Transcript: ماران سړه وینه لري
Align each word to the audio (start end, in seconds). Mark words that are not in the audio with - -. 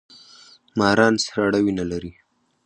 ماران 0.79 1.13
سړه 1.25 1.59
وینه 1.63 1.85
لري 1.91 2.11